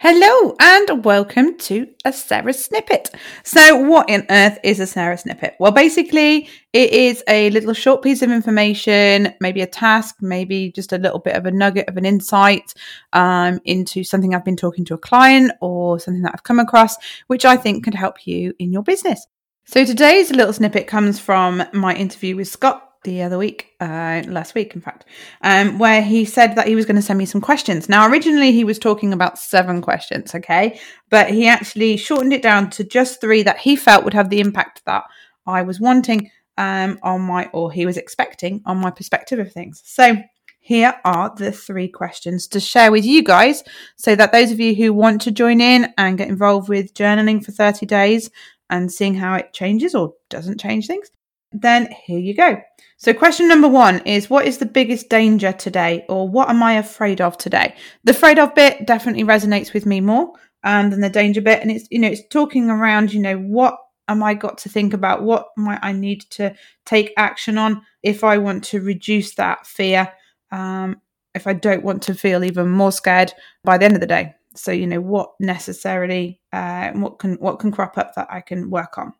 Hello 0.00 0.54
and 0.60 1.04
welcome 1.04 1.58
to 1.58 1.88
a 2.04 2.12
Sarah 2.12 2.52
snippet. 2.52 3.10
So, 3.42 3.76
what 3.78 4.08
on 4.08 4.26
earth 4.30 4.60
is 4.62 4.78
a 4.78 4.86
Sarah 4.86 5.18
snippet? 5.18 5.56
Well, 5.58 5.72
basically, 5.72 6.48
it 6.72 6.92
is 6.92 7.24
a 7.26 7.50
little 7.50 7.72
short 7.72 8.02
piece 8.02 8.22
of 8.22 8.30
information, 8.30 9.34
maybe 9.40 9.60
a 9.60 9.66
task, 9.66 10.18
maybe 10.20 10.70
just 10.70 10.92
a 10.92 10.98
little 10.98 11.18
bit 11.18 11.34
of 11.34 11.46
a 11.46 11.50
nugget 11.50 11.88
of 11.88 11.96
an 11.96 12.04
insight 12.04 12.74
um, 13.12 13.58
into 13.64 14.04
something 14.04 14.36
I've 14.36 14.44
been 14.44 14.54
talking 14.54 14.84
to 14.84 14.94
a 14.94 14.98
client 14.98 15.50
or 15.60 15.98
something 15.98 16.22
that 16.22 16.30
I've 16.32 16.44
come 16.44 16.60
across, 16.60 16.96
which 17.26 17.44
I 17.44 17.56
think 17.56 17.82
could 17.82 17.96
help 17.96 18.24
you 18.24 18.54
in 18.60 18.72
your 18.72 18.84
business. 18.84 19.26
So, 19.66 19.84
today's 19.84 20.30
little 20.30 20.52
snippet 20.52 20.86
comes 20.86 21.18
from 21.18 21.64
my 21.72 21.96
interview 21.96 22.36
with 22.36 22.46
Scott 22.46 22.87
the 23.04 23.22
other 23.22 23.38
week, 23.38 23.74
uh, 23.80 24.22
last 24.26 24.54
week, 24.54 24.74
in 24.74 24.80
fact, 24.80 25.04
um, 25.42 25.78
where 25.78 26.02
he 26.02 26.24
said 26.24 26.56
that 26.56 26.66
he 26.66 26.74
was 26.74 26.84
going 26.84 26.96
to 26.96 27.02
send 27.02 27.18
me 27.18 27.26
some 27.26 27.40
questions. 27.40 27.88
Now, 27.88 28.08
originally 28.08 28.52
he 28.52 28.64
was 28.64 28.78
talking 28.78 29.12
about 29.12 29.38
seven 29.38 29.80
questions, 29.80 30.34
okay, 30.34 30.80
but 31.10 31.30
he 31.30 31.46
actually 31.46 31.96
shortened 31.96 32.32
it 32.32 32.42
down 32.42 32.70
to 32.70 32.84
just 32.84 33.20
three 33.20 33.42
that 33.44 33.58
he 33.58 33.76
felt 33.76 34.04
would 34.04 34.14
have 34.14 34.30
the 34.30 34.40
impact 34.40 34.82
that 34.86 35.04
I 35.46 35.62
was 35.62 35.80
wanting 35.80 36.30
um, 36.56 36.98
on 37.02 37.22
my, 37.22 37.46
or 37.52 37.70
he 37.70 37.86
was 37.86 37.96
expecting 37.96 38.62
on 38.66 38.78
my 38.78 38.90
perspective 38.90 39.38
of 39.38 39.52
things. 39.52 39.82
So, 39.84 40.16
here 40.60 41.00
are 41.02 41.32
the 41.34 41.50
three 41.50 41.88
questions 41.88 42.46
to 42.48 42.60
share 42.60 42.92
with 42.92 43.06
you 43.06 43.22
guys 43.22 43.62
so 43.96 44.14
that 44.14 44.32
those 44.32 44.50
of 44.50 44.60
you 44.60 44.74
who 44.74 44.92
want 44.92 45.22
to 45.22 45.30
join 45.30 45.62
in 45.62 45.94
and 45.96 46.18
get 46.18 46.28
involved 46.28 46.68
with 46.68 46.92
journaling 46.92 47.42
for 47.42 47.52
30 47.52 47.86
days 47.86 48.28
and 48.68 48.92
seeing 48.92 49.14
how 49.14 49.34
it 49.34 49.54
changes 49.54 49.94
or 49.94 50.12
doesn't 50.28 50.60
change 50.60 50.86
things, 50.86 51.10
then 51.52 51.88
here 52.04 52.18
you 52.18 52.34
go. 52.34 52.60
So, 52.96 53.14
question 53.14 53.48
number 53.48 53.68
one 53.68 54.00
is 54.00 54.28
What 54.28 54.46
is 54.46 54.58
the 54.58 54.66
biggest 54.66 55.08
danger 55.08 55.52
today, 55.52 56.04
or 56.08 56.28
what 56.28 56.48
am 56.50 56.62
I 56.62 56.74
afraid 56.74 57.20
of 57.20 57.38
today? 57.38 57.74
The 58.04 58.12
afraid 58.12 58.38
of 58.38 58.54
bit 58.54 58.86
definitely 58.86 59.24
resonates 59.24 59.72
with 59.72 59.86
me 59.86 60.00
more 60.00 60.32
um, 60.64 60.90
than 60.90 61.00
the 61.00 61.10
danger 61.10 61.40
bit. 61.40 61.62
And 61.62 61.70
it's, 61.70 61.86
you 61.90 61.98
know, 61.98 62.08
it's 62.08 62.26
talking 62.28 62.68
around, 62.70 63.12
you 63.12 63.20
know, 63.20 63.38
what 63.38 63.78
am 64.08 64.22
I 64.22 64.34
got 64.34 64.58
to 64.58 64.68
think 64.68 64.94
about? 64.94 65.22
What 65.22 65.48
might 65.56 65.80
I 65.82 65.92
need 65.92 66.22
to 66.30 66.54
take 66.84 67.12
action 67.16 67.56
on 67.58 67.82
if 68.02 68.24
I 68.24 68.38
want 68.38 68.64
to 68.64 68.80
reduce 68.80 69.34
that 69.36 69.66
fear? 69.66 70.12
Um, 70.50 71.00
if 71.34 71.46
I 71.46 71.52
don't 71.52 71.84
want 71.84 72.02
to 72.04 72.14
feel 72.14 72.42
even 72.42 72.70
more 72.70 72.90
scared 72.90 73.32
by 73.62 73.78
the 73.78 73.84
end 73.84 73.94
of 73.94 74.00
the 74.00 74.06
day. 74.06 74.34
So, 74.56 74.72
you 74.72 74.86
know, 74.86 75.00
what 75.00 75.34
necessarily, 75.38 76.40
uh, 76.52 76.90
what 76.92 77.18
can, 77.18 77.34
what 77.34 77.60
can 77.60 77.70
crop 77.70 77.96
up 77.96 78.14
that 78.16 78.26
I 78.28 78.40
can 78.40 78.70
work 78.70 78.98
on? 78.98 79.12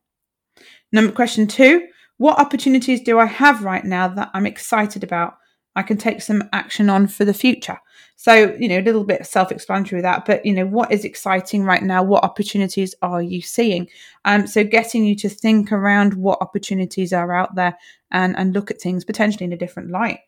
Number 0.91 1.13
question 1.13 1.47
two 1.47 1.87
what 2.19 2.39
opportunities 2.39 3.01
do 3.01 3.19
I 3.19 3.27
have 3.27 3.65
right 3.65 3.85
now 3.85 4.09
that 4.09 4.31
I'm 4.35 4.47
excited 4.47 5.03
about? 5.03 5.39
I 5.77 5.83
can 5.83 5.97
take 5.97 6.21
some 6.21 6.43
action 6.53 6.91
on 6.91 7.07
for 7.07 7.25
the 7.25 7.33
future. 7.33 7.79
So, 8.17 8.57
you 8.59 8.69
know, 8.69 8.81
a 8.81 8.83
little 8.83 9.05
bit 9.05 9.25
self 9.25 9.53
explanatory 9.53 9.99
with 9.99 10.03
that, 10.03 10.25
but, 10.25 10.45
you 10.45 10.53
know, 10.53 10.67
what 10.67 10.91
is 10.91 11.05
exciting 11.05 11.63
right 11.63 11.83
now? 11.83 12.03
What 12.03 12.25
opportunities 12.25 12.97
are 13.01 13.23
you 13.23 13.41
seeing? 13.41 13.89
Um, 14.25 14.49
so, 14.49 14.65
getting 14.65 15.05
you 15.05 15.15
to 15.17 15.29
think 15.29 15.71
around 15.71 16.15
what 16.15 16.43
opportunities 16.43 17.13
are 17.13 17.33
out 17.33 17.55
there 17.55 17.79
and, 18.11 18.37
and 18.37 18.53
look 18.53 18.73
at 18.73 18.81
things 18.81 19.05
potentially 19.05 19.45
in 19.45 19.53
a 19.53 19.57
different 19.57 19.91
light. 19.91 20.19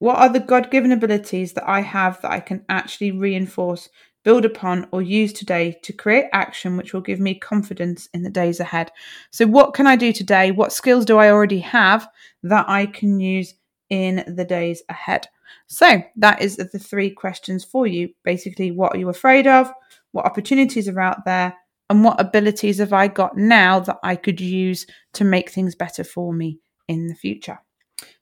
What 0.00 0.16
are 0.16 0.28
the 0.28 0.40
God 0.40 0.72
given 0.72 0.90
abilities 0.90 1.52
that 1.52 1.68
I 1.68 1.80
have 1.82 2.20
that 2.22 2.32
I 2.32 2.40
can 2.40 2.64
actually 2.68 3.12
reinforce 3.12 3.88
build 4.24 4.44
upon, 4.44 4.88
or 4.92 5.02
use 5.02 5.32
today 5.32 5.78
to 5.82 5.92
create 5.92 6.26
action 6.32 6.76
which 6.76 6.92
will 6.92 7.00
give 7.00 7.20
me 7.20 7.34
confidence 7.34 8.08
in 8.14 8.22
the 8.22 8.30
days 8.30 8.60
ahead. 8.60 8.90
So, 9.30 9.46
what 9.46 9.74
can 9.74 9.86
I 9.86 9.96
do 9.96 10.12
today? 10.12 10.50
What 10.50 10.72
skills 10.72 11.04
do 11.04 11.18
I 11.18 11.30
already 11.30 11.60
have 11.60 12.08
that 12.42 12.68
I 12.68 12.86
can 12.86 13.20
use 13.20 13.54
in 13.90 14.24
the 14.36 14.44
days 14.44 14.82
ahead? 14.88 15.28
So, 15.66 16.02
that 16.16 16.42
is 16.42 16.56
the 16.56 16.78
three 16.78 17.10
questions 17.10 17.64
for 17.64 17.86
you. 17.86 18.10
Basically, 18.24 18.70
what 18.70 18.94
are 18.94 18.98
you 18.98 19.08
afraid 19.08 19.46
of? 19.46 19.72
What 20.12 20.26
opportunities 20.26 20.88
are 20.88 21.00
out 21.00 21.24
there? 21.24 21.54
And 21.90 22.04
what 22.04 22.20
abilities 22.20 22.78
have 22.78 22.92
I 22.92 23.08
got 23.08 23.36
now 23.36 23.80
that 23.80 23.98
I 24.02 24.16
could 24.16 24.40
use 24.40 24.86
to 25.14 25.24
make 25.24 25.50
things 25.50 25.74
better 25.74 26.04
for 26.04 26.32
me 26.32 26.58
in 26.88 27.08
the 27.08 27.14
future? 27.14 27.58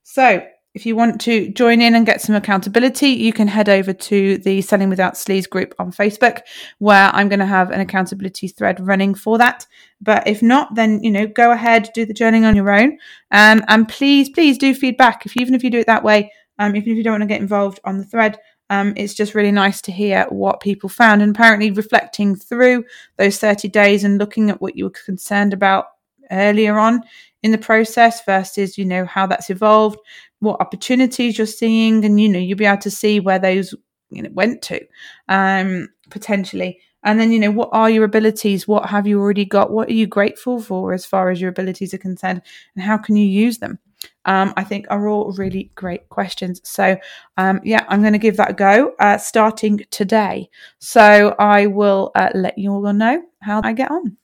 So, 0.03 0.43
if 0.75 0.87
you 0.87 0.95
want 0.95 1.21
to 1.23 1.51
join 1.51 1.81
in 1.81 1.95
and 1.95 2.07
get 2.07 2.21
some 2.21 2.35
accountability, 2.35 3.09
you 3.09 3.33
can 3.33 3.49
head 3.49 3.69
over 3.69 3.93
to 3.93 4.39
the 4.39 4.63
Selling 4.63 4.89
Without 4.89 5.15
Sleaze 5.15 5.49
group 5.49 5.75
on 5.79 5.91
Facebook, 5.91 6.43
where 6.79 7.11
I'm 7.13 7.29
going 7.29 7.41
to 7.41 7.47
have 7.47 7.71
an 7.71 7.81
accountability 7.81 8.47
thread 8.49 8.85
running 8.87 9.15
for 9.15 9.37
that. 9.39 9.67
But 10.01 10.27
if 10.29 10.43
not, 10.43 10.75
then 10.77 11.03
you 11.03 11.11
know, 11.11 11.27
go 11.27 11.51
ahead, 11.51 11.91
do 11.93 12.07
the 12.07 12.15
journaling 12.15 12.47
on 12.47 12.55
your 12.55 12.71
own, 12.71 12.99
um, 13.33 13.63
and 13.69 13.89
please, 13.89 14.29
please 14.31 14.59
do 14.59 14.75
feedback. 14.75 15.27
If 15.27 15.37
even 15.37 15.55
if 15.55 15.65
you 15.65 15.71
do 15.71 15.81
it 15.81 15.87
that 15.89 16.05
way, 16.05 16.33
um, 16.59 16.77
even 16.77 16.93
if 16.93 16.97
you 16.97 17.03
don't 17.03 17.15
want 17.15 17.23
to 17.23 17.27
get 17.27 17.41
involved 17.41 17.81
on 17.85 17.99
the 17.99 18.05
thread, 18.05 18.39
um, 18.71 18.93
it's 18.97 19.15
just 19.15 19.35
really 19.35 19.51
nice 19.51 19.81
to 19.83 19.93
hear 19.93 20.27
what 20.29 20.61
people 20.61 20.89
found. 20.89 21.21
And 21.21 21.35
apparently, 21.35 21.73
reflecting 21.73 22.37
through 22.37 22.85
those 23.17 23.39
30 23.39 23.69
days 23.69 24.05
and 24.05 24.19
looking 24.19 24.51
at 24.51 24.61
what 24.61 24.77
you 24.77 24.85
were 24.85 24.91
concerned 24.91 25.53
about 25.53 25.87
earlier 26.31 26.79
on 26.79 27.03
in 27.43 27.51
the 27.51 27.59
process 27.59 28.25
versus 28.25 28.79
you 28.79 28.85
know 28.85 29.05
how 29.05 29.27
that's 29.27 29.51
evolved 29.51 29.99
what 30.41 30.61
opportunities 30.61 31.39
you're 31.39 31.47
seeing 31.47 32.05
and 32.05 32.21
you 32.21 32.29
know 32.29 32.39
you'll 32.39 32.59
be 32.59 32.67
able 32.67 32.81
to 32.81 32.91
see 32.91 33.21
where 33.21 33.39
those 33.39 33.75
you 34.11 34.23
know 34.23 34.31
went 34.33 34.61
to 34.63 34.81
um 35.29 35.89
potentially 36.11 36.79
and 37.03 37.21
then 37.21 37.31
you 37.31 37.39
know 37.39 37.51
what 37.51 37.71
are 37.73 37.89
your 37.89 38.05
abilities 38.05 38.67
what 38.67 38.89
have 38.91 39.07
you 39.07 39.21
already 39.21 39.45
got 39.45 39.71
what 39.71 39.89
are 39.89 39.95
you 39.95 40.07
grateful 40.07 40.61
for 40.61 40.93
as 40.93 41.07
far 41.07 41.31
as 41.31 41.41
your 41.41 41.51
abilities 41.51 41.95
are 41.95 41.99
concerned 41.99 42.43
and 42.75 42.85
how 42.85 42.99
can 42.99 43.17
you 43.17 43.27
use 43.27 43.59
them 43.59 43.79
um, 44.25 44.53
I 44.57 44.65
think 44.65 44.87
are 44.89 45.09
all 45.09 45.33
really 45.33 45.71
great 45.75 46.09
questions. 46.09 46.61
So, 46.65 46.97
um, 47.37 47.61
yeah, 47.65 47.85
I'm 47.89 48.01
going 48.01 48.13
to 48.13 48.19
give 48.19 48.37
that 48.39 48.51
a 48.51 48.55
go 48.55 48.95
uh, 48.99 49.19
starting 49.19 49.85
today. 49.91 50.49
So, 50.79 51.35
I 51.39 51.67
will 51.67 52.11
uh, 52.15 52.31
let 52.35 52.57
you 52.57 52.73
all 52.73 52.93
know 52.93 53.23
how 53.41 53.61
I 53.63 53.73
get 53.73 53.91
on. 53.91 54.17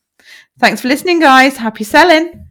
Thanks 0.58 0.80
for 0.80 0.88
listening, 0.88 1.20
guys. 1.20 1.56
Happy 1.56 1.84
selling. 1.84 2.45